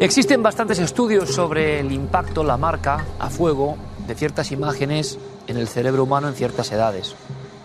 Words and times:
Existen 0.00 0.42
bastantes 0.42 0.78
estudios 0.80 1.30
sobre 1.30 1.80
el 1.80 1.90
impacto, 1.90 2.44
la 2.44 2.58
marca 2.58 3.06
a 3.18 3.30
fuego 3.30 3.76
de 4.06 4.14
ciertas 4.14 4.52
imágenes 4.52 5.18
en 5.46 5.56
el 5.56 5.66
cerebro 5.66 6.04
humano 6.04 6.28
en 6.28 6.34
ciertas 6.34 6.70
edades. 6.72 7.14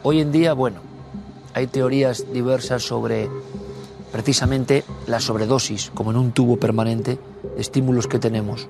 Hoy 0.04 0.22
en 0.22 0.32
día, 0.32 0.54
bueno, 0.54 0.80
hay 1.54 1.68
teorías 1.68 2.32
diversas 2.32 2.84
sobre 2.84 3.30
precisamente 4.12 4.86
la 5.06 5.20
sobredosis, 5.20 5.92
como 5.94 6.12
en 6.12 6.18
un 6.18 6.32
tubo 6.32 6.58
permanente, 6.58 7.20
de 7.56 7.62
estímulos 7.62 8.08
que 8.08 8.20
tenemos. 8.20 8.70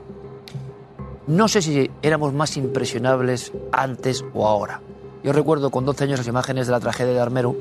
No 1.30 1.47
sé 1.47 1.61
si 1.61 1.91
éramos 2.02 2.33
más 2.33 2.58
impresionables 2.58 3.53
antes 3.72 4.25
o 4.33 4.47
ahora. 4.47 4.81
Yo 5.23 5.31
recuerdo 5.31 5.69
con 5.69 5.86
12 5.86 6.05
años 6.05 6.17
las 6.17 6.27
imágenes 6.27 6.66
de 6.66 6.71
la 6.71 6.80
tragedia 6.80 7.13
de 7.13 7.19
Armero 7.19 7.55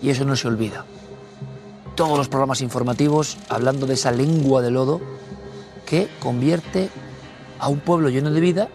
y 0.00 0.08
eso 0.08 0.24
no 0.24 0.34
se 0.36 0.48
olvida 0.48 0.86
todos 1.96 2.16
los 2.16 2.30
programas 2.30 2.62
informativos 2.62 3.36
hablando 3.50 3.86
de 3.86 3.92
esa 3.92 4.10
lengua 4.10 4.62
de 4.62 4.70
lodo 4.70 5.02
que 5.84 6.08
convierte 6.18 6.88
a 7.58 7.68
un 7.68 7.80
pueblo 7.80 8.08
lleno 8.08 8.30
de 8.30 8.40
vida 8.40 8.68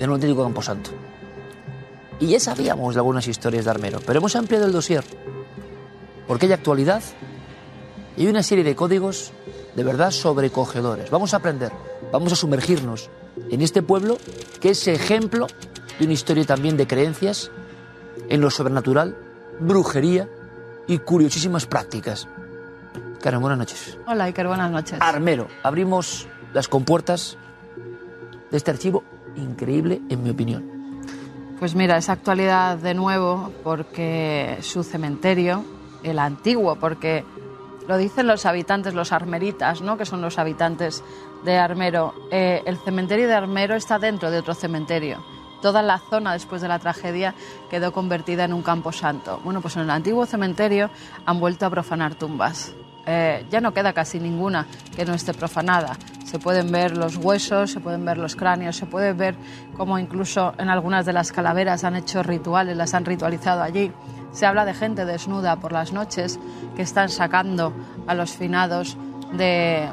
en 0.00 0.10
un 0.10 0.14
auténtico 0.14 0.42
camposanto. 0.42 0.90
Y 2.18 2.26
ya 2.26 2.40
sabíamos 2.40 2.94
de 2.94 3.00
algunas 3.00 3.28
historias 3.28 3.64
de 3.64 3.70
Armero, 3.70 4.00
pero 4.04 4.18
hemos 4.18 4.34
ampliado 4.34 4.66
el 4.66 4.72
dossier 4.72 5.04
porque 6.26 6.46
hay 6.46 6.52
actualidad 6.52 7.04
y 8.16 8.22
hay 8.22 8.28
una 8.28 8.42
serie 8.42 8.64
de 8.64 8.74
códigos 8.74 9.30
de 9.76 9.84
verdad 9.84 10.10
sobrecogedores. 10.10 11.08
Vamos 11.08 11.34
a 11.34 11.36
aprender, 11.38 11.70
vamos 12.10 12.32
a 12.32 12.36
sumergirnos 12.36 13.10
en 13.50 13.62
este 13.62 13.82
pueblo 13.82 14.18
que 14.60 14.70
es 14.70 14.86
ejemplo 14.88 15.46
de 15.98 16.04
una 16.04 16.14
historia 16.14 16.44
también 16.44 16.76
de 16.76 16.86
creencias 16.86 17.50
en 18.28 18.40
lo 18.40 18.50
sobrenatural, 18.50 19.16
brujería 19.60 20.28
y 20.86 20.98
curiosísimas 20.98 21.66
prácticas. 21.66 22.28
Karen, 23.20 23.40
buenas 23.40 23.58
noches. 23.58 23.98
Hola, 24.06 24.24
Iker, 24.24 24.48
buenas 24.48 24.70
noches. 24.70 24.98
Armero, 25.00 25.48
abrimos 25.62 26.26
las 26.52 26.68
compuertas 26.68 27.36
de 28.50 28.56
este 28.56 28.70
archivo 28.70 29.04
increíble, 29.36 30.00
en 30.08 30.22
mi 30.22 30.30
opinión. 30.30 30.64
Pues 31.58 31.74
mira, 31.74 31.96
es 31.96 32.08
actualidad 32.08 32.76
de 32.78 32.94
nuevo 32.94 33.52
porque 33.62 34.58
su 34.62 34.82
cementerio, 34.82 35.64
el 36.02 36.18
antiguo, 36.18 36.76
porque 36.76 37.24
lo 37.88 37.96
dicen 37.96 38.26
los 38.26 38.46
habitantes, 38.46 38.94
los 38.94 39.12
armeritas, 39.12 39.80
¿no? 39.82 39.96
que 39.96 40.06
son 40.06 40.20
los 40.20 40.38
habitantes 40.38 41.02
de 41.44 41.58
Armero, 41.58 42.14
eh, 42.30 42.62
el 42.66 42.78
cementerio 42.78 43.26
de 43.26 43.34
Armero 43.34 43.74
está 43.74 43.98
dentro 43.98 44.30
de 44.30 44.38
otro 44.38 44.54
cementerio. 44.54 45.24
Toda 45.60 45.82
la 45.82 45.98
zona 45.98 46.32
después 46.32 46.60
de 46.60 46.68
la 46.68 46.78
tragedia 46.78 47.34
quedó 47.70 47.92
convertida 47.92 48.44
en 48.44 48.52
un 48.52 48.62
campo 48.62 48.90
santo. 48.92 49.40
Bueno, 49.44 49.60
pues 49.60 49.76
en 49.76 49.82
el 49.82 49.90
antiguo 49.90 50.26
cementerio 50.26 50.90
han 51.24 51.38
vuelto 51.38 51.66
a 51.66 51.70
profanar 51.70 52.14
tumbas. 52.16 52.74
Eh, 53.06 53.44
ya 53.50 53.60
no 53.60 53.72
queda 53.72 53.92
casi 53.92 54.20
ninguna 54.20 54.66
que 54.94 55.04
no 55.04 55.14
esté 55.14 55.34
profanada. 55.34 55.96
Se 56.24 56.38
pueden 56.38 56.70
ver 56.70 56.96
los 56.96 57.16
huesos, 57.16 57.72
se 57.72 57.80
pueden 57.80 58.04
ver 58.04 58.16
los 58.16 58.36
cráneos, 58.36 58.76
se 58.76 58.86
puede 58.86 59.12
ver 59.12 59.34
cómo 59.76 59.98
incluso 59.98 60.54
en 60.58 60.68
algunas 60.68 61.04
de 61.04 61.12
las 61.12 61.32
calaveras 61.32 61.84
han 61.84 61.96
hecho 61.96 62.22
rituales, 62.22 62.76
las 62.76 62.94
han 62.94 63.04
ritualizado 63.04 63.62
allí. 63.62 63.92
Se 64.32 64.46
habla 64.46 64.64
de 64.64 64.72
gente 64.72 65.04
desnuda 65.04 65.56
por 65.56 65.72
las 65.72 65.92
noches 65.92 66.38
que 66.74 66.82
están 66.82 67.10
sacando 67.10 67.72
a 68.06 68.14
los 68.14 68.30
finados 68.30 68.96
de, 69.32 69.88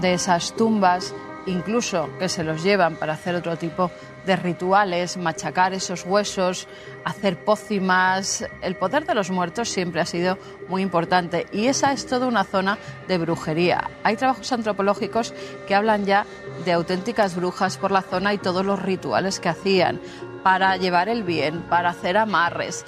de 0.00 0.14
esas 0.14 0.54
tumbas, 0.56 1.14
incluso 1.46 2.08
que 2.18 2.28
se 2.28 2.44
los 2.44 2.62
llevan 2.62 2.96
para 2.96 3.14
hacer 3.14 3.34
otro 3.34 3.56
tipo 3.56 3.90
de 4.26 4.36
rituales, 4.36 5.16
machacar 5.16 5.74
esos 5.74 6.04
huesos, 6.04 6.68
hacer 7.04 7.44
pócimas. 7.44 8.44
El 8.62 8.76
poder 8.76 9.04
de 9.06 9.14
los 9.14 9.30
muertos 9.30 9.68
siempre 9.68 10.00
ha 10.00 10.06
sido 10.06 10.38
muy 10.68 10.82
importante 10.82 11.46
y 11.52 11.66
esa 11.66 11.92
es 11.92 12.06
toda 12.06 12.26
una 12.26 12.44
zona 12.44 12.78
de 13.08 13.18
brujería. 13.18 13.90
Hay 14.04 14.16
trabajos 14.16 14.52
antropológicos 14.52 15.34
que 15.66 15.74
hablan 15.74 16.04
ya 16.04 16.26
de 16.64 16.72
auténticas 16.72 17.36
brujas 17.36 17.76
por 17.76 17.90
la 17.90 18.02
zona 18.02 18.32
y 18.34 18.38
todos 18.38 18.64
los 18.64 18.80
rituales 18.80 19.40
que 19.40 19.48
hacían 19.48 20.00
para 20.42 20.76
llevar 20.76 21.08
el 21.08 21.22
bien, 21.22 21.62
para 21.62 21.90
hacer 21.90 22.16
amarres. 22.16 22.84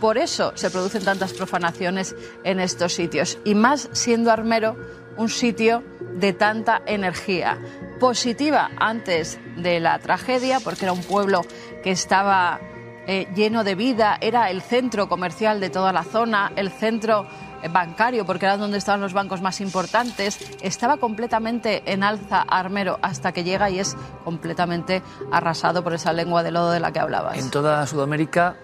Por 0.00 0.18
eso 0.18 0.52
se 0.56 0.70
producen 0.70 1.04
tantas 1.04 1.32
profanaciones 1.32 2.14
en 2.44 2.60
estos 2.60 2.92
sitios 2.92 3.38
y 3.44 3.54
más 3.54 3.88
siendo 3.92 4.30
Armero 4.30 4.76
un 5.16 5.28
sitio 5.28 5.82
de 6.14 6.32
tanta 6.32 6.82
energía 6.86 7.58
positiva 8.00 8.70
antes 8.78 9.38
de 9.56 9.80
la 9.80 9.98
tragedia, 9.98 10.60
porque 10.60 10.84
era 10.84 10.92
un 10.92 11.02
pueblo 11.02 11.42
que 11.82 11.90
estaba 11.90 12.60
eh, 13.06 13.28
lleno 13.34 13.64
de 13.64 13.74
vida, 13.74 14.18
era 14.20 14.50
el 14.50 14.62
centro 14.62 15.08
comercial 15.08 15.60
de 15.60 15.70
toda 15.70 15.92
la 15.92 16.04
zona, 16.04 16.52
el 16.56 16.70
centro 16.70 17.26
bancario, 17.68 18.24
porque 18.24 18.46
era 18.46 18.56
donde 18.56 18.78
estaban 18.78 19.00
los 19.00 19.12
bancos 19.12 19.40
más 19.42 19.60
importantes, 19.60 20.38
estaba 20.62 20.98
completamente 20.98 21.82
en 21.90 22.02
alza 22.02 22.42
Armero 22.42 22.98
hasta 23.02 23.32
que 23.32 23.44
llega 23.44 23.70
y 23.70 23.78
es 23.78 23.96
completamente 24.24 25.02
arrasado 25.32 25.82
por 25.82 25.94
esa 25.94 26.12
lengua 26.12 26.42
de 26.42 26.50
lodo 26.50 26.70
de 26.70 26.80
la 26.80 26.92
que 26.92 27.00
hablabas. 27.00 27.38
En 27.38 27.50
toda 27.50 27.86
Sudamérica, 27.86 28.56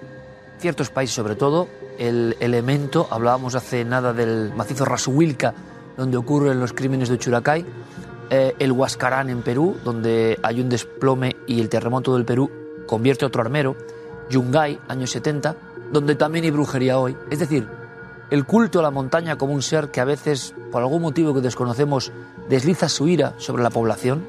ciertos 0.59 0.91
países 0.91 1.15
sobre 1.15 1.37
todo, 1.37 1.69
el 1.99 2.37
elemento, 2.41 3.09
hablábamos 3.11 3.55
hace 3.55 3.85
nada 3.85 4.13
del 4.13 4.53
macizo 4.55 4.85
Rasuilca, 4.85 5.55
donde 5.97 6.17
ocurren 6.17 6.61
los 6.61 6.73
crímenes 6.73 7.09
de 7.09 7.19
Churacay, 7.19 7.65
eh, 8.31 8.55
el 8.59 8.73
Huascarán 8.73 9.29
en 9.31 9.43
Perú, 9.43 9.77
donde 9.85 10.39
hay 10.43 10.61
un 10.61 10.69
desplome 10.69 11.37
y 11.47 11.61
el 11.61 11.69
terremoto 11.69 12.15
del 12.15 12.25
Perú 12.25 12.51
convierte 12.87 13.25
otro 13.25 13.43
armero, 13.43 13.77
Yungay, 14.31 14.79
años 14.89 15.11
70, 15.11 15.57
donde 15.93 16.15
también 16.15 16.45
hay 16.45 16.51
brujería 16.51 16.99
hoy. 16.99 17.17
Es 17.31 17.39
decir, 17.39 17.67
el 18.31 18.47
culto 18.47 18.79
a 18.79 18.83
la 18.83 18.91
montaña 18.91 19.37
como 19.37 19.53
un 19.53 19.63
ser 19.63 19.91
que 19.91 20.01
a 20.01 20.05
veces, 20.05 20.55
por 20.71 20.83
algún 20.83 21.03
motivo 21.03 21.35
que 21.35 21.41
desconocemos, 21.41 22.13
desliza 22.49 22.89
su 22.89 23.09
ira 23.09 23.35
sobre 23.37 23.63
la 23.63 23.71
población, 23.71 24.25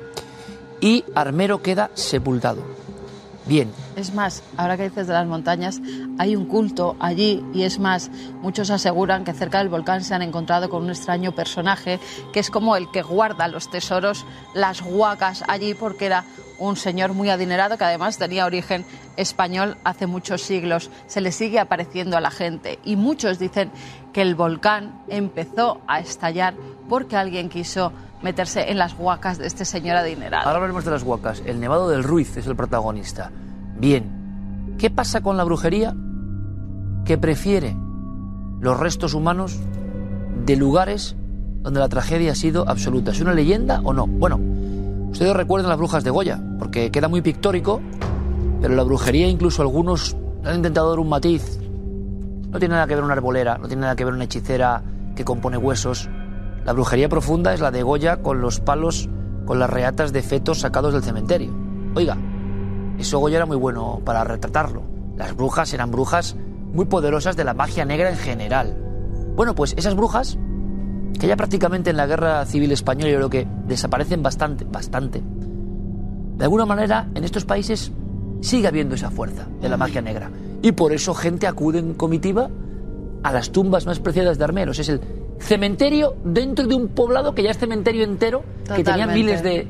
y 0.81 1.05
Armero 1.15 1.61
queda 1.61 1.89
sepultado. 1.93 2.61
Bien, 3.45 3.71
Es 3.95 4.13
más, 4.13 4.43
ahora 4.57 4.77
que 4.77 4.83
dices 4.83 5.07
de 5.07 5.13
las 5.13 5.27
montañas, 5.27 5.81
hay 6.17 6.35
un 6.35 6.45
culto 6.45 6.95
allí 6.99 7.43
y 7.53 7.63
es 7.63 7.79
más, 7.79 8.09
muchos 8.41 8.69
aseguran 8.69 9.23
que 9.23 9.33
cerca 9.33 9.59
del 9.59 9.69
volcán 9.69 10.03
se 10.03 10.13
han 10.15 10.21
encontrado 10.21 10.69
con 10.69 10.83
un 10.83 10.89
extraño 10.89 11.33
personaje 11.33 11.99
que 12.31 12.39
es 12.39 12.49
como 12.49 12.75
el 12.75 12.89
que 12.91 13.01
guarda 13.01 13.47
los 13.47 13.69
tesoros, 13.69 14.25
las 14.53 14.81
huacas 14.81 15.43
allí 15.47 15.73
porque 15.73 16.07
era 16.07 16.25
un 16.59 16.75
señor 16.75 17.13
muy 17.13 17.29
adinerado 17.29 17.77
que 17.77 17.83
además 17.83 18.17
tenía 18.17 18.45
origen 18.45 18.85
español 19.17 19.77
hace 19.83 20.07
muchos 20.07 20.41
siglos. 20.41 20.89
Se 21.07 21.21
le 21.21 21.31
sigue 21.31 21.59
apareciendo 21.59 22.17
a 22.17 22.21
la 22.21 22.31
gente 22.31 22.79
y 22.83 22.95
muchos 22.95 23.39
dicen 23.39 23.71
que 24.11 24.21
el 24.21 24.35
volcán 24.35 25.03
empezó 25.07 25.81
a 25.87 25.99
estallar 25.99 26.53
porque 26.89 27.15
alguien 27.15 27.49
quiso 27.49 27.91
meterse 28.21 28.71
en 28.71 28.77
las 28.77 28.93
huacas 28.97 29.37
de 29.37 29.47
este 29.47 29.65
señor 29.65 29.97
adinerado. 29.97 30.45
Ahora 30.45 30.57
hablaremos 30.57 30.85
de 30.85 30.91
las 30.91 31.03
huacas. 31.03 31.43
El 31.45 31.59
Nevado 31.59 31.89
del 31.89 32.03
Ruiz 32.03 32.37
es 32.37 32.47
el 32.47 32.55
protagonista. 32.55 33.31
Bien, 33.83 34.77
¿qué 34.77 34.89
pasa 34.89 35.19
con 35.19 35.35
la 35.35 35.43
brujería? 35.43 35.93
Que 37.03 37.17
prefiere 37.17 37.75
los 38.61 38.79
restos 38.79 39.13
humanos 39.13 39.59
de 40.45 40.55
lugares 40.55 41.17
donde 41.63 41.81
la 41.81 41.89
tragedia 41.89 42.31
ha 42.31 42.35
sido 42.35 42.63
absoluta. 42.69 43.11
¿Es 43.11 43.19
una 43.19 43.33
leyenda 43.33 43.81
o 43.83 43.91
no? 43.91 44.07
Bueno, 44.07 44.39
ustedes 45.11 45.35
recuerdan 45.35 45.67
las 45.67 45.77
brujas 45.77 46.05
de 46.05 46.11
Goya, 46.11 46.41
porque 46.59 46.91
queda 46.91 47.09
muy 47.09 47.21
pictórico, 47.21 47.81
pero 48.61 48.73
la 48.73 48.83
brujería 48.83 49.27
incluso 49.27 49.61
algunos 49.61 50.15
han 50.45 50.55
intentado 50.55 50.91
dar 50.91 50.99
un 50.99 51.09
matiz. 51.09 51.59
No 52.51 52.59
tiene 52.59 52.75
nada 52.75 52.87
que 52.87 52.95
ver 52.95 53.03
una 53.03 53.15
arbolera, 53.15 53.57
no 53.57 53.67
tiene 53.67 53.81
nada 53.81 53.97
que 53.97 54.05
ver 54.05 54.13
una 54.13 54.23
hechicera 54.23 54.81
que 55.13 55.25
compone 55.25 55.57
huesos. 55.57 56.09
La 56.63 56.71
brujería 56.71 57.09
profunda 57.09 57.53
es 57.53 57.59
la 57.59 57.69
de 57.69 57.83
Goya 57.83 58.21
con 58.21 58.39
los 58.39 58.61
palos, 58.61 59.09
con 59.45 59.59
las 59.59 59.69
reatas 59.69 60.13
de 60.13 60.21
fetos 60.21 60.61
sacados 60.61 60.93
del 60.93 61.03
cementerio. 61.03 61.53
Oiga, 61.95 62.17
eso 62.97 63.19
Goya 63.19 63.37
era 63.37 63.45
muy 63.45 63.57
bueno 63.57 64.01
para 64.03 64.23
retratarlo. 64.23 64.83
Las 65.17 65.35
brujas 65.35 65.73
eran 65.73 65.91
brujas 65.91 66.35
muy 66.73 66.85
poderosas 66.85 67.35
de 67.35 67.43
la 67.43 67.53
magia 67.53 67.85
negra 67.85 68.09
en 68.09 68.17
general. 68.17 68.77
Bueno, 69.35 69.55
pues 69.55 69.73
esas 69.77 69.95
brujas, 69.95 70.37
que 71.19 71.27
ya 71.27 71.35
prácticamente 71.35 71.89
en 71.89 71.97
la 71.97 72.07
guerra 72.07 72.45
civil 72.45 72.71
española 72.71 73.11
yo 73.11 73.17
creo 73.17 73.29
que 73.29 73.47
desaparecen 73.67 74.23
bastante, 74.23 74.65
bastante. 74.65 75.21
De 76.37 76.43
alguna 76.43 76.65
manera, 76.65 77.07
en 77.13 77.23
estos 77.23 77.45
países 77.45 77.91
sigue 78.41 78.67
habiendo 78.67 78.95
esa 78.95 79.11
fuerza 79.11 79.47
de 79.61 79.69
la 79.69 79.77
magia 79.77 80.01
negra. 80.01 80.29
Y 80.61 80.71
por 80.71 80.93
eso 80.93 81.13
gente 81.13 81.47
acude 81.47 81.79
en 81.79 81.93
comitiva 81.93 82.49
a 83.23 83.31
las 83.31 83.51
tumbas 83.51 83.85
más 83.85 83.99
preciadas 83.99 84.37
de 84.37 84.43
armeros. 84.43 84.79
Es 84.79 84.89
el 84.89 85.01
cementerio 85.39 86.15
dentro 86.23 86.67
de 86.67 86.75
un 86.75 86.89
poblado 86.89 87.35
que 87.35 87.43
ya 87.43 87.51
es 87.51 87.57
cementerio 87.57 88.03
entero, 88.03 88.43
que 88.75 88.83
tenía 88.83 89.07
miles 89.07 89.43
de, 89.43 89.67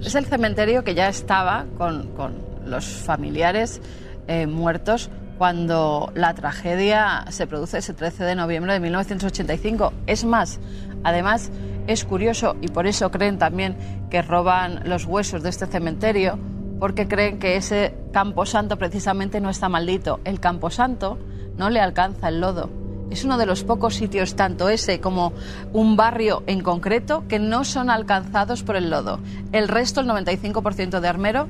Es 0.00 0.14
el 0.14 0.26
cementerio 0.26 0.84
que 0.84 0.94
ya 0.94 1.08
estaba 1.08 1.66
con, 1.78 2.08
con 2.08 2.34
los 2.66 2.86
familiares 2.86 3.80
eh, 4.26 4.46
muertos 4.46 5.10
cuando 5.38 6.12
la 6.14 6.34
tragedia 6.34 7.24
se 7.30 7.46
produce 7.46 7.78
ese 7.78 7.92
13 7.92 8.24
de 8.24 8.34
noviembre 8.34 8.72
de 8.72 8.80
1985. 8.80 9.92
Es 10.06 10.24
más, 10.24 10.60
además 11.02 11.50
es 11.86 12.04
curioso 12.04 12.56
y 12.60 12.68
por 12.68 12.86
eso 12.86 13.10
creen 13.10 13.38
también 13.38 13.76
que 14.10 14.22
roban 14.22 14.88
los 14.88 15.04
huesos 15.04 15.42
de 15.42 15.50
este 15.50 15.66
cementerio, 15.66 16.38
porque 16.78 17.08
creen 17.08 17.38
que 17.38 17.56
ese 17.56 17.94
camposanto 18.12 18.78
precisamente 18.78 19.40
no 19.40 19.50
está 19.50 19.68
maldito. 19.68 20.20
El 20.24 20.40
camposanto 20.40 21.18
no 21.56 21.70
le 21.70 21.80
alcanza 21.80 22.28
el 22.28 22.40
lodo. 22.40 22.83
Es 23.10 23.24
uno 23.24 23.36
de 23.38 23.46
los 23.46 23.62
pocos 23.64 23.94
sitios, 23.94 24.34
tanto 24.34 24.68
ese 24.68 25.00
como 25.00 25.32
un 25.72 25.96
barrio 25.96 26.42
en 26.46 26.62
concreto, 26.62 27.24
que 27.28 27.38
no 27.38 27.64
son 27.64 27.90
alcanzados 27.90 28.62
por 28.62 28.76
el 28.76 28.90
lodo. 28.90 29.20
El 29.52 29.68
resto, 29.68 30.00
el 30.00 30.08
95% 30.08 31.00
de 31.00 31.08
armero, 31.08 31.48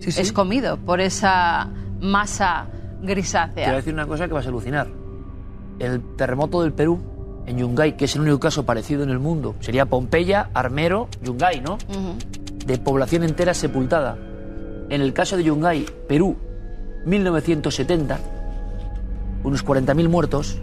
Sí, 0.00 0.12
sí. 0.12 0.20
es 0.20 0.32
comido 0.32 0.76
por 0.76 1.00
esa 1.00 1.68
masa 2.00 2.66
Te 2.70 2.76
voy 3.00 3.10
a 3.10 3.14
grisácea. 3.14 3.72
decir 3.74 3.94
una 3.94 4.06
cosa 4.06 4.28
que 4.28 4.34
vas 4.34 4.44
a 4.46 4.48
alucinar. 4.48 4.88
El 5.78 6.02
terremoto 6.16 6.62
del 6.62 6.72
Perú, 6.72 6.98
en 7.46 7.58
Yungay, 7.58 7.96
que 7.96 8.04
es 8.04 8.14
el 8.16 8.22
único 8.22 8.40
caso 8.40 8.66
parecido 8.66 9.02
en 9.04 9.10
el 9.10 9.18
mundo, 9.18 9.54
sería 9.60 9.86
Pompeya, 9.86 10.50
Armero, 10.52 11.08
Yungay, 11.22 11.60
¿no? 11.60 11.74
Ujú. 11.88 12.16
De 12.66 12.76
población 12.78 13.22
entera 13.22 13.54
sepultada. 13.54 14.18
En 14.90 15.00
el 15.00 15.12
caso 15.14 15.36
de 15.36 15.44
Yungay, 15.44 15.86
Perú, 16.08 16.36
1970, 17.06 18.18
unos 19.44 19.64
40.000 19.64 20.08
muertos 20.08 20.58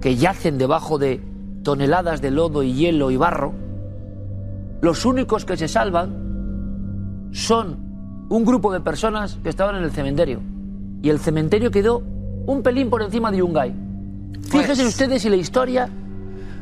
que 0.00 0.16
yacen 0.16 0.58
debajo 0.58 0.98
de 0.98 1.20
toneladas 1.62 2.20
de 2.20 2.30
lodo 2.30 2.62
y 2.62 2.72
hielo 2.74 3.10
y 3.10 3.16
barro. 3.16 3.52
Los 4.80 5.04
únicos 5.04 5.44
que 5.44 5.56
se 5.56 5.68
salvan 5.68 7.28
son 7.32 8.26
un 8.30 8.44
grupo 8.44 8.72
de 8.72 8.80
personas 8.80 9.38
que 9.42 9.48
estaban 9.48 9.76
en 9.76 9.82
el 9.84 9.90
cementerio. 9.90 10.40
Y 11.02 11.10
el 11.10 11.18
cementerio 11.18 11.70
quedó 11.70 12.02
un 12.46 12.62
pelín 12.62 12.90
por 12.90 13.02
encima 13.02 13.30
de 13.30 13.38
Yungay. 13.38 13.74
Fíjense 14.50 14.82
Pues- 14.82 14.88
ustedes 14.88 15.22
si 15.22 15.28
la 15.28 15.36
historia 15.36 15.88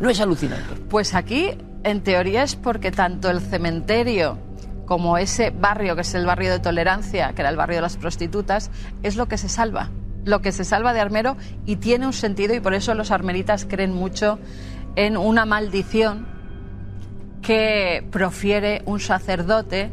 no 0.00 0.08
es 0.10 0.20
alucinante. 0.20 0.74
Pues 0.88 1.14
aquí, 1.14 1.50
en 1.84 2.02
teoría, 2.02 2.42
es 2.42 2.56
porque 2.56 2.90
tanto 2.90 3.30
el 3.30 3.40
cementerio 3.40 4.38
como 4.86 5.18
ese 5.18 5.50
barrio, 5.50 5.94
que 5.94 6.02
es 6.02 6.14
el 6.14 6.26
barrio 6.26 6.52
de 6.52 6.60
tolerancia, 6.60 7.32
que 7.34 7.42
era 7.42 7.50
el 7.50 7.56
barrio 7.56 7.76
de 7.76 7.82
las 7.82 7.96
prostitutas, 7.96 8.70
es 9.02 9.16
lo 9.16 9.26
que 9.26 9.36
se 9.38 9.48
salva. 9.48 9.90
Lo 10.26 10.42
que 10.42 10.52
se 10.52 10.64
salva 10.64 10.92
de 10.92 11.00
Armero 11.00 11.36
y 11.64 11.76
tiene 11.76 12.06
un 12.06 12.12
sentido 12.12 12.54
y 12.54 12.60
por 12.60 12.74
eso 12.74 12.94
los 12.94 13.10
armeritas 13.10 13.64
creen 13.64 13.94
mucho 13.94 14.38
en 14.96 15.16
una 15.16 15.46
maldición 15.46 16.26
que 17.42 18.06
profiere 18.10 18.82
un 18.86 18.98
sacerdote 18.98 19.92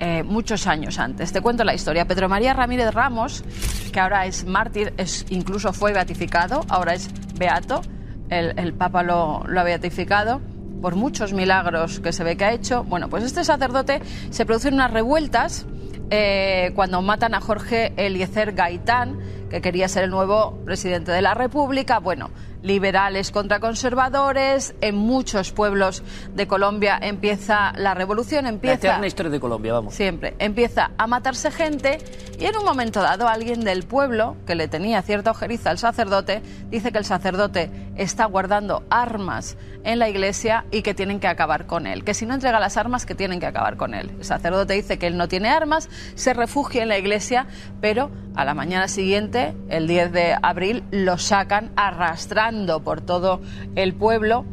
eh, 0.00 0.24
muchos 0.24 0.66
años 0.66 0.98
antes. 0.98 1.32
Te 1.32 1.40
cuento 1.40 1.62
la 1.62 1.74
historia. 1.74 2.06
Pedro 2.06 2.28
María 2.28 2.54
Ramírez 2.54 2.92
Ramos, 2.92 3.44
que 3.92 4.00
ahora 4.00 4.26
es 4.26 4.44
mártir, 4.44 4.92
es, 4.96 5.24
incluso 5.30 5.72
fue 5.72 5.92
beatificado, 5.92 6.64
ahora 6.68 6.94
es 6.94 7.08
beato, 7.38 7.82
el, 8.30 8.58
el 8.58 8.74
Papa 8.74 9.02
lo, 9.02 9.44
lo 9.46 9.60
ha 9.60 9.64
beatificado 9.64 10.40
por 10.82 10.96
muchos 10.96 11.32
milagros 11.32 12.00
que 12.00 12.12
se 12.12 12.24
ve 12.24 12.36
que 12.36 12.44
ha 12.44 12.52
hecho. 12.52 12.84
Bueno, 12.84 13.08
pues 13.08 13.24
este 13.24 13.44
sacerdote 13.44 14.00
se 14.30 14.44
producen 14.44 14.74
unas 14.74 14.90
revueltas 14.90 15.66
eh, 16.10 16.72
cuando 16.74 17.02
matan 17.02 17.34
a 17.34 17.40
Jorge 17.40 17.92
Eliezer 17.96 18.52
Gaitán, 18.52 19.18
que 19.50 19.60
quería 19.60 19.88
ser 19.88 20.04
el 20.04 20.10
nuevo 20.10 20.58
presidente 20.64 21.12
de 21.12 21.22
la 21.22 21.34
República. 21.34 21.98
Bueno, 21.98 22.30
liberales 22.62 23.30
contra 23.30 23.60
conservadores, 23.60 24.74
en 24.80 24.96
muchos 24.96 25.52
pueblos 25.52 26.02
de 26.34 26.46
Colombia 26.46 26.98
empieza 27.00 27.72
la 27.76 27.94
revolución, 27.94 28.44
La 28.44 28.50
empieza 28.50 28.88
eterna 28.88 29.06
historia 29.06 29.30
de 29.30 29.40
Colombia, 29.40 29.72
vamos. 29.72 29.94
siempre 29.94 30.34
empieza 30.38 30.90
a 30.98 31.06
matarse 31.06 31.50
gente 31.50 31.98
y 32.38 32.46
en 32.46 32.56
un 32.56 32.64
momento 32.64 33.02
dado 33.02 33.28
alguien 33.28 33.60
del 33.60 33.84
pueblo 33.84 34.36
que 34.46 34.54
le 34.54 34.68
tenía 34.68 35.02
cierta 35.02 35.30
ojeriza 35.30 35.70
al 35.70 35.78
sacerdote 35.78 36.42
dice 36.70 36.92
que 36.92 36.98
el 36.98 37.04
sacerdote 37.04 37.70
está 37.96 38.24
guardando 38.26 38.84
armas 38.90 39.56
en 39.84 39.98
la 39.98 40.08
iglesia 40.08 40.64
y 40.70 40.82
que 40.82 40.94
tienen 40.94 41.20
que 41.20 41.28
acabar 41.28 41.66
con 41.66 41.86
él, 41.86 42.04
que 42.04 42.14
si 42.14 42.26
no 42.26 42.34
entrega 42.34 42.60
las 42.60 42.76
armas 42.76 43.06
que 43.06 43.14
tienen 43.14 43.40
que 43.40 43.46
acabar 43.46 43.76
con 43.76 43.94
él. 43.94 44.10
El 44.18 44.24
sacerdote 44.24 44.74
dice 44.74 44.98
que 44.98 45.06
él 45.06 45.16
no 45.16 45.28
tiene 45.28 45.48
armas, 45.48 45.88
se 46.14 46.34
refugia 46.34 46.82
en 46.82 46.88
la 46.88 46.98
iglesia, 46.98 47.46
pero 47.80 48.10
a 48.38 48.44
la 48.44 48.54
mañana 48.54 48.86
siguiente, 48.86 49.52
el 49.68 49.88
10 49.88 50.12
de 50.12 50.36
abril, 50.40 50.84
lo 50.92 51.18
sacan 51.18 51.72
arrastrando 51.74 52.84
por 52.84 53.00
todo 53.00 53.40
el 53.74 53.94
pueblo 53.94 54.44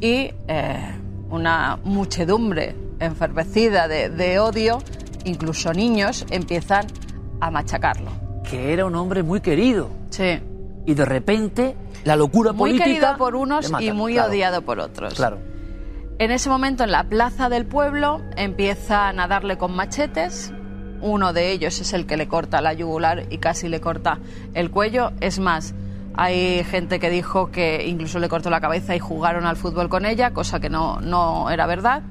y 0.00 0.30
eh, 0.48 0.94
una 1.28 1.78
muchedumbre 1.84 2.74
enfervecida 2.98 3.88
de, 3.88 4.08
de 4.08 4.38
odio, 4.38 4.78
incluso 5.26 5.74
niños, 5.74 6.24
empiezan 6.30 6.86
a 7.38 7.50
machacarlo. 7.50 8.10
Que 8.42 8.72
era 8.72 8.86
un 8.86 8.94
hombre 8.94 9.22
muy 9.22 9.42
querido. 9.42 9.90
Sí. 10.08 10.40
Y 10.86 10.94
de 10.94 11.04
repente, 11.04 11.76
la 12.04 12.16
locura 12.16 12.52
Muy 12.52 12.70
política. 12.70 12.84
querido 12.86 13.18
por 13.18 13.36
unos 13.36 13.70
matan, 13.70 13.86
y 13.86 13.92
muy 13.92 14.14
claro, 14.14 14.30
odiado 14.30 14.62
por 14.62 14.80
otros. 14.80 15.12
Claro. 15.12 15.40
En 16.18 16.30
ese 16.30 16.48
momento, 16.48 16.84
en 16.84 16.90
la 16.90 17.04
plaza 17.04 17.50
del 17.50 17.66
pueblo, 17.66 18.22
empiezan 18.38 19.20
a 19.20 19.28
darle 19.28 19.58
con 19.58 19.76
machetes. 19.76 20.54
Uno 21.00 21.32
de 21.32 21.52
ellos 21.52 21.80
es 21.80 21.92
el 21.92 22.06
que 22.06 22.16
le 22.16 22.28
corta 22.28 22.60
la 22.60 22.72
yugular 22.72 23.24
y 23.30 23.38
casi 23.38 23.68
le 23.68 23.80
corta 23.80 24.18
el 24.54 24.70
cuello. 24.70 25.12
Es 25.20 25.38
más, 25.38 25.74
hay 26.14 26.64
gente 26.64 26.98
que 26.98 27.10
dijo 27.10 27.50
que 27.50 27.86
incluso 27.86 28.18
le 28.18 28.28
cortó 28.28 28.48
la 28.50 28.60
cabeza 28.60 28.96
y 28.96 28.98
jugaron 28.98 29.44
al 29.46 29.56
fútbol 29.56 29.88
con 29.88 30.06
ella, 30.06 30.32
cosa 30.32 30.60
que 30.60 30.70
no, 30.70 31.00
no 31.00 31.50
era 31.50 31.66
verdad. 31.66 32.02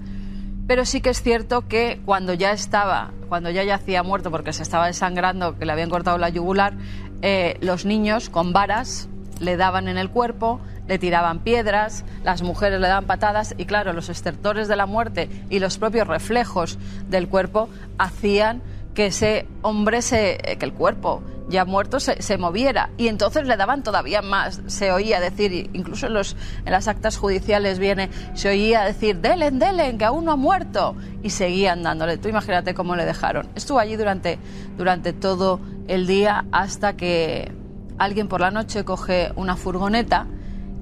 Pero 0.68 0.86
sí 0.86 1.02
que 1.02 1.10
es 1.10 1.22
cierto 1.22 1.68
que 1.68 2.02
cuando 2.06 2.34
ya 2.34 2.52
estaba, 2.52 3.12
cuando 3.30 3.50
ya 3.50 3.64
yacía 3.64 4.04
muerto 4.04 4.32
porque 4.32 4.54
se 4.54 4.64
estaba 4.64 4.88
desangrando, 4.88 5.58
que 5.58 5.66
le 5.66 5.72
habían 5.72 5.90
cortado 5.90 6.18
la 6.18 6.30
yugular, 6.30 6.74
eh, 7.22 7.58
los 7.62 7.86
niños 7.86 8.30
con 8.30 8.54
varas 8.54 9.08
le 9.40 9.58
daban 9.58 9.88
en 9.88 9.98
el 9.98 10.10
cuerpo, 10.10 10.60
le 10.88 11.00
tiraban 11.00 11.40
piedras, 11.40 12.06
las 12.24 12.42
mujeres 12.42 12.80
le 12.80 12.88
daban 12.88 13.06
patadas 13.06 13.56
y 13.58 13.66
claro, 13.66 13.94
los 13.94 14.10
estertores 14.10 14.68
de 14.68 14.76
la 14.76 14.86
muerte 14.86 15.30
y 15.50 15.60
los 15.60 15.78
propios 15.78 16.08
reflejos 16.08 16.78
del 17.10 17.28
cuerpo 17.28 17.70
hacían 17.98 18.62
que 18.96 19.08
ese 19.08 19.46
hombre, 19.62 20.02
se, 20.02 20.38
eh, 20.44 20.58
que 20.58 20.66
el 20.66 20.74
cuerpo 20.74 21.22
ya 21.48 21.64
muerto 21.64 22.00
se, 22.00 22.22
se 22.24 22.38
moviera 22.38 22.90
y 22.98 23.08
entonces 23.08 23.46
le 23.46 23.56
daban 23.56 23.84
todavía 23.84 24.24
más. 24.24 24.62
Se 24.66 24.92
oía 24.92 25.20
decir, 25.20 25.70
incluso 25.74 26.08
en, 26.08 26.14
los, 26.14 26.36
en 26.66 26.72
las 26.72 26.88
actas 26.88 27.18
judiciales 27.18 27.78
viene, 27.78 28.10
se 28.34 28.50
oía 28.50 28.84
decir, 28.84 29.18
delen, 29.18 29.60
delen, 29.60 30.00
que 30.00 30.06
aún 30.06 30.26
no 30.26 30.32
ha 30.32 30.36
muerto 30.36 30.96
y 31.22 31.30
seguían 31.30 31.84
dándole. 31.84 32.18
Tú 32.18 32.30
imagínate 32.30 32.74
cómo 32.74 32.96
le 32.96 33.06
dejaron. 33.06 33.48
Estuvo 33.54 33.78
allí 33.78 33.96
durante, 33.96 34.40
durante 34.78 35.14
todo 35.14 35.60
el 35.88 36.08
día 36.08 36.46
hasta 36.52 36.94
que 36.94 37.52
alguien 37.98 38.28
por 38.28 38.42
la 38.42 38.50
noche 38.50 38.84
coge 38.84 39.32
una 39.36 39.56
furgoneta 39.56 40.26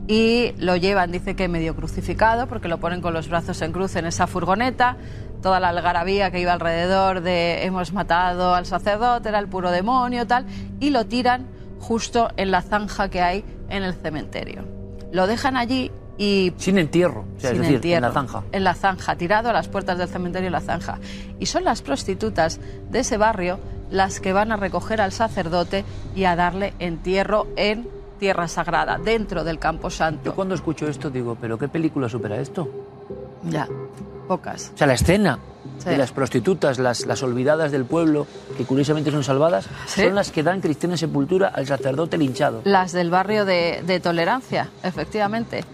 y 0.08 0.54
lo 0.58 0.76
llevan, 0.76 1.12
dice 1.12 1.36
que 1.36 1.48
medio 1.48 1.76
crucificado, 1.76 2.48
porque 2.48 2.68
lo 2.68 2.80
ponen 2.80 3.02
con 3.02 3.14
los 3.14 3.30
brazos 3.30 3.62
en 3.62 3.72
cruz 3.72 3.96
en 3.96 4.06
esa 4.06 4.28
furgoneta, 4.28 4.98
toda 5.42 5.60
la 5.60 5.70
algarabía 5.70 6.32
que 6.32 6.40
iba 6.40 6.54
alrededor 6.54 7.22
de 7.22 7.66
hemos 7.66 7.94
matado 7.94 8.54
al 8.54 8.66
sacerdote, 8.66 9.30
era 9.30 9.40
el 9.40 9.48
puro 9.48 9.72
demonio, 9.72 10.28
tal, 10.28 10.46
y 10.80 10.90
lo 10.90 11.06
tiran 11.06 11.48
justo 11.80 12.30
en 12.38 12.52
la 12.52 12.62
zanja 12.62 13.10
que 13.10 13.22
hay 13.22 13.46
en 13.70 13.84
el 13.84 13.94
cementerio. 13.94 14.64
Lo 15.12 15.28
dejan 15.28 15.58
allí 15.58 15.92
y 16.18 16.54
Sin 16.58 16.78
entierro, 16.78 17.26
o 17.38 17.40
sea, 17.40 17.50
es 17.50 17.56
sin 17.56 17.62
decir, 17.62 17.76
entierro, 17.76 17.98
en 17.98 18.02
la 18.04 18.12
zanja. 18.12 18.44
En 18.52 18.64
la 18.64 18.74
zanja, 18.74 19.16
tirado 19.16 19.50
a 19.50 19.54
las 19.54 19.68
puertas 19.68 19.98
del 19.98 20.08
cementerio 20.08 20.48
en 20.48 20.54
la 20.54 20.62
zanja. 20.62 21.00
Y 21.40 21.46
son 21.48 21.64
las 21.64 21.82
prostitutas 21.82 22.60
de 22.90 23.00
ese 23.00 23.18
barrio 23.18 23.60
las 23.90 24.20
que 24.20 24.34
van 24.34 24.52
a 24.52 24.58
recoger 24.58 25.02
al 25.02 25.12
sacerdote 25.12 25.86
y 26.16 26.26
a 26.26 26.36
darle 26.36 26.74
entierro 26.80 27.48
en 27.56 27.88
tierra 28.24 28.48
sagrada, 28.48 28.98
dentro 28.98 29.44
del 29.44 29.60
Campo 29.60 29.90
Yo 29.90 29.96
Santo. 29.98 30.34
cuando 30.34 30.56
escucho 30.56 30.88
esto 30.88 31.10
digo, 31.10 31.36
¿pero 31.42 31.58
qué 31.58 31.68
película 31.68 32.08
supera 32.08 32.38
esto? 32.38 32.70
Ya, 33.50 33.68
pocas. 34.30 34.72
O 34.74 34.78
sea, 34.78 34.88
la 34.88 34.94
escena 34.94 35.40
Sí. 35.80 35.90
de 35.90 35.98
las 35.98 36.14
prostitutas, 36.14 36.80
las, 36.80 37.06
las 37.06 37.22
olvidadas 37.22 37.74
del 37.74 37.84
pueblo, 37.84 38.26
que 38.58 38.64
curiosamente 38.64 39.12
son 39.12 39.26
salvadas, 39.26 39.68
Sí. 39.88 40.04
son 40.04 40.16
las 40.16 40.32
que 40.32 40.42
dan 40.42 40.62
cristiana 40.62 40.96
sepultura 40.96 41.50
al 41.50 41.66
sacerdote 41.68 42.18
linchado. 42.18 42.62
Las 42.64 42.94
del 42.94 43.10
barrio 43.10 43.44
de, 43.44 43.84
de 43.86 44.00
Tolerancia, 44.00 44.70
efectivamente. 44.84 45.66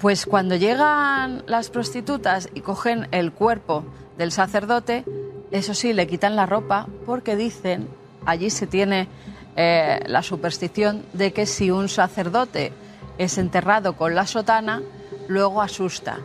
Pues 0.00 0.26
cuando 0.26 0.54
llegan 0.54 1.42
las 1.46 1.70
prostitutas 1.70 2.48
y 2.54 2.60
cogen 2.60 3.08
el 3.10 3.32
cuerpo 3.32 3.82
del 4.16 4.30
sacerdote, 4.30 5.04
eso 5.50 5.74
sí, 5.74 5.92
le 5.92 6.06
quitan 6.06 6.36
la 6.36 6.46
ropa 6.46 6.86
porque 7.04 7.34
dicen, 7.34 7.88
allí 8.26 8.50
se 8.50 8.68
tiene 8.68 9.08
eh, 9.56 10.00
la 10.06 10.22
superstición 10.22 11.04
de 11.12 11.32
que 11.32 11.46
si 11.46 11.70
un 11.70 11.88
sacerdote 11.88 12.72
es 13.18 13.38
enterrado 13.38 13.96
con 13.96 14.14
la 14.14 14.26
sotana, 14.26 14.82
luego 15.28 15.60
asusta. 15.60 16.18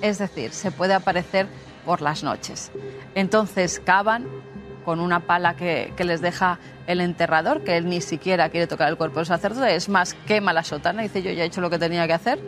Es 0.00 0.18
decir, 0.18 0.52
se 0.52 0.70
puede 0.70 0.94
aparecer 0.94 1.46
por 1.84 2.00
las 2.00 2.22
noches. 2.22 2.70
Entonces 3.14 3.80
cavan 3.84 4.26
con 4.84 5.00
una 5.00 5.20
pala 5.20 5.54
que, 5.54 5.92
les 5.98 6.20
deja 6.20 6.58
el 6.86 7.00
enterrador, 7.00 7.62
que 7.62 7.76
él 7.76 7.88
ni 7.88 8.00
siquiera 8.00 8.48
quiere 8.48 8.66
tocar 8.66 8.88
el 8.88 8.96
cuerpo 8.96 9.18
del 9.18 9.26
sacerdote, 9.26 9.74
es 9.74 9.88
más, 9.88 10.14
quema 10.26 10.54
la 10.54 10.64
sotana, 10.64 11.02
dice 11.02 11.22
yo 11.22 11.30
ya 11.30 11.44
he 11.44 11.46
hecho 11.46 11.60
lo 11.60 11.68
que 11.68 11.78
tenía 11.78 12.06
que 12.06 12.14
hacer. 12.14 12.38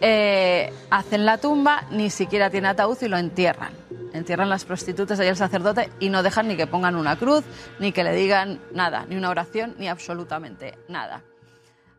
Eh, 0.00 0.70
hacen 0.90 1.24
la 1.24 1.38
tumba, 1.38 1.84
ni 1.90 2.10
siquiera 2.10 2.50
tiene 2.50 2.68
ataúd 2.68 2.98
y 3.00 3.08
lo 3.08 3.16
entierran. 3.16 3.83
Entierran 4.14 4.48
las 4.48 4.64
prostitutas 4.64 5.18
y 5.18 5.24
el 5.24 5.36
sacerdote 5.36 5.90
y 5.98 6.08
no 6.08 6.22
dejan 6.22 6.46
ni 6.46 6.56
que 6.56 6.68
pongan 6.68 6.94
una 6.94 7.16
cruz, 7.16 7.44
ni 7.80 7.90
que 7.90 8.04
le 8.04 8.14
digan 8.14 8.60
nada, 8.72 9.04
ni 9.08 9.16
una 9.16 9.28
oración, 9.28 9.74
ni 9.76 9.88
absolutamente 9.88 10.78
nada. 10.88 11.24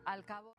Al 0.06 0.24
cabo... 0.24 0.56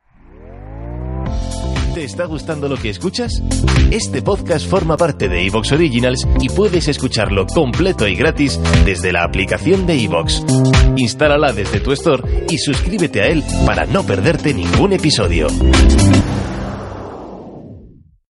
¿Te 1.95 2.03
está 2.03 2.25
gustando 2.25 2.69
lo 2.69 2.77
que 2.77 2.91
escuchas? 2.91 3.41
Este 3.89 4.21
podcast 4.21 4.69
forma 4.69 4.97
parte 4.97 5.27
de 5.27 5.47
Evox 5.47 5.71
Originals 5.71 6.27
y 6.39 6.47
puedes 6.49 6.87
escucharlo 6.87 7.47
completo 7.47 8.07
y 8.07 8.15
gratis 8.15 8.59
desde 8.85 9.11
la 9.11 9.23
aplicación 9.23 9.87
de 9.87 10.03
Evox. 10.03 10.43
Instálala 10.95 11.53
desde 11.53 11.79
tu 11.79 11.91
store 11.93 12.45
y 12.51 12.59
suscríbete 12.59 13.21
a 13.23 13.27
él 13.29 13.43
para 13.65 13.87
no 13.87 14.03
perderte 14.03 14.53
ningún 14.53 14.93
episodio. 14.93 15.47